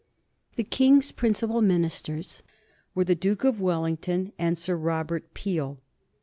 [0.55, 2.41] The King's principal ministers
[2.95, 5.79] were the Duke of Wellington and Sir Robert Peel.